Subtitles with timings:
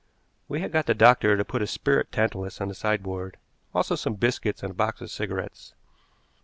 [0.47, 3.37] We had got the doctor to put a spirit tantalus on the sideboard,
[3.71, 5.75] also some biscuits and a box of cigarettes.